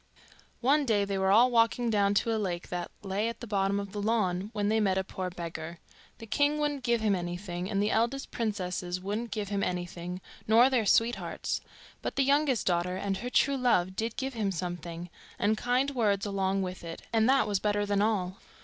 One 0.61 0.83
day 0.83 1.05
they 1.05 1.19
were 1.19 1.29
all 1.29 1.51
walking 1.51 1.91
down 1.91 2.15
to 2.15 2.35
a 2.35 2.41
lake 2.41 2.69
that 2.69 2.89
lay 3.03 3.29
at 3.29 3.39
the 3.39 3.45
bottom 3.45 3.79
of 3.79 3.91
the 3.91 4.01
lawn 4.01 4.49
when 4.51 4.67
they 4.67 4.79
met 4.79 4.97
a 4.97 5.03
poor 5.03 5.29
beggar. 5.29 5.77
The 6.17 6.25
king 6.25 6.57
wouldn't 6.59 6.81
give 6.83 7.01
him 7.01 7.13
anything, 7.13 7.69
and 7.69 7.79
the 7.83 7.91
eldest 7.91 8.31
princesses 8.31 8.99
wouldn't 8.99 9.29
give 9.29 9.49
him 9.49 9.61
anything, 9.61 10.19
nor 10.47 10.71
their 10.71 10.87
sweethearts; 10.87 11.61
but 12.01 12.15
the 12.15 12.23
youngest 12.23 12.65
daughter 12.65 12.97
and 12.97 13.17
her 13.17 13.29
true 13.29 13.55
love 13.57 13.95
did 13.95 14.17
give 14.17 14.33
him 14.33 14.51
something, 14.51 15.11
and 15.37 15.55
kind 15.55 15.91
words 15.91 16.25
along 16.25 16.63
with 16.63 16.83
it, 16.83 17.03
and 17.13 17.29
that 17.29 17.47
was 17.47 17.59
better 17.59 17.85
than 17.85 18.01
all. 18.01 18.37